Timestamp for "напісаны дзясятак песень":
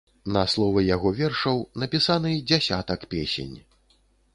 1.83-3.55